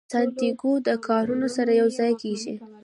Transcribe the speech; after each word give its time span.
سانتیاګو 0.13 0.71
د 0.87 0.89
کاروان 1.05 1.41
سره 1.57 1.71
یو 1.81 1.87
ځای 1.97 2.13
کیږي. 2.21 2.53